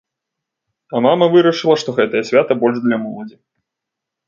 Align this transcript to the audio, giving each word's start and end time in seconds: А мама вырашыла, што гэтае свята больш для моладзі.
А 0.97 1.01
мама 1.07 1.25
вырашыла, 1.35 1.75
што 1.83 1.95
гэтае 2.01 2.23
свята 2.31 2.59
больш 2.65 2.77
для 2.89 2.97
моладзі. 3.05 3.35